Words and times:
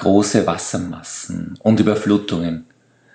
Große 0.00 0.46
Wassermassen 0.46 1.58
und 1.62 1.78
Überflutungen, 1.78 2.64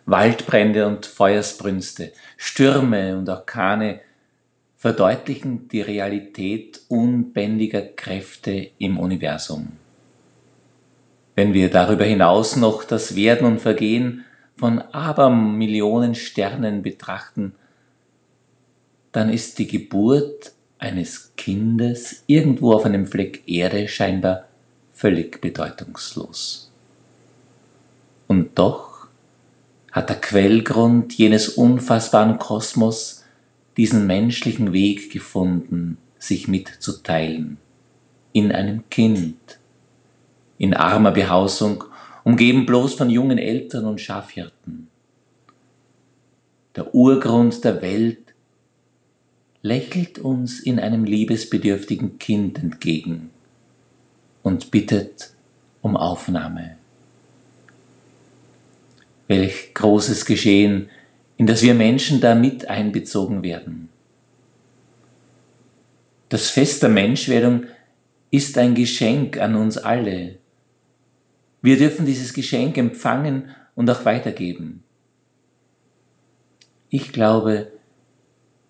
Waldbrände 0.05 0.85
und 0.85 1.07
Feuersbrünste, 1.07 2.11
Stürme 2.37 3.17
und 3.17 3.27
Orkane 3.27 4.01
verdeutlichen 4.77 5.67
die 5.67 5.81
Realität 5.81 6.81
unbändiger 6.87 7.81
Kräfte 7.81 8.69
im 8.77 8.99
Universum. 8.99 9.69
Wenn 11.33 11.55
wir 11.55 11.71
darüber 11.71 12.05
hinaus 12.05 12.55
noch 12.55 12.83
das 12.83 13.15
Werden 13.15 13.47
und 13.47 13.61
Vergehen 13.61 14.23
von 14.55 14.79
Abermillionen 14.79 16.13
Sternen 16.13 16.83
betrachten, 16.83 17.55
dann 19.11 19.31
ist 19.31 19.57
die 19.57 19.65
Geburt 19.65 20.51
eines 20.77 21.31
Kindes 21.35 22.23
irgendwo 22.27 22.73
auf 22.73 22.85
einem 22.85 23.07
Fleck 23.07 23.41
Erde 23.47 23.87
scheinbar 23.87 24.43
völlig 24.91 25.41
bedeutungslos. 25.41 26.71
Doch 28.55 29.07
hat 29.91 30.09
der 30.09 30.19
Quellgrund 30.19 31.13
jenes 31.17 31.49
unfassbaren 31.49 32.39
Kosmos 32.39 33.23
diesen 33.77 34.07
menschlichen 34.07 34.73
Weg 34.73 35.11
gefunden, 35.11 35.97
sich 36.17 36.47
mitzuteilen, 36.47 37.57
in 38.33 38.51
einem 38.51 38.89
Kind, 38.89 39.59
in 40.57 40.73
armer 40.73 41.11
Behausung, 41.11 41.83
umgeben 42.23 42.65
bloß 42.65 42.95
von 42.95 43.09
jungen 43.09 43.37
Eltern 43.37 43.85
und 43.85 44.01
Schafhirten. 44.01 44.87
Der 46.75 46.95
Urgrund 46.95 47.63
der 47.63 47.81
Welt 47.81 48.33
lächelt 49.61 50.19
uns 50.19 50.59
in 50.59 50.79
einem 50.79 51.05
liebesbedürftigen 51.05 52.19
Kind 52.19 52.59
entgegen 52.59 53.29
und 54.43 54.71
bittet 54.71 55.31
um 55.81 55.95
Aufnahme. 55.95 56.77
Welch 59.27 59.73
großes 59.73 60.25
Geschehen, 60.25 60.89
in 61.37 61.47
das 61.47 61.61
wir 61.61 61.73
Menschen 61.73 62.21
da 62.21 62.35
mit 62.35 62.67
einbezogen 62.69 63.43
werden. 63.43 63.89
Das 66.29 66.49
Fest 66.49 66.81
der 66.83 66.89
Menschwerdung 66.89 67.65
ist 68.31 68.57
ein 68.57 68.75
Geschenk 68.75 69.37
an 69.39 69.55
uns 69.55 69.77
alle. 69.77 70.37
Wir 71.61 71.77
dürfen 71.77 72.05
dieses 72.05 72.33
Geschenk 72.33 72.77
empfangen 72.77 73.49
und 73.75 73.89
auch 73.89 74.05
weitergeben. 74.05 74.83
Ich 76.89 77.11
glaube, 77.11 77.71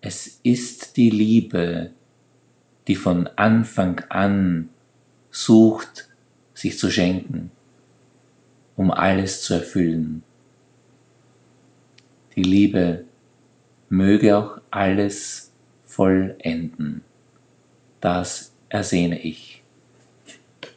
es 0.02 0.40
ist 0.44 0.98
die 0.98 1.10
Liebe, 1.10 1.92
die 2.88 2.96
von 2.96 3.28
Anfang 3.36 4.02
an 4.10 4.70
sucht, 5.32 6.08
sich 6.54 6.78
zu 6.78 6.90
schenken, 6.90 7.52
um 8.76 8.92
alles 8.92 9.42
zu 9.42 9.56
erfüllen. 9.56 10.24
Die 12.36 12.44
Liebe 12.44 13.06
möge 13.90 14.38
auch 14.38 14.60
alles 14.70 15.52
vollenden. 15.86 17.04
Das 18.02 18.54
ersehne 18.70 19.20
ich. 19.20 19.64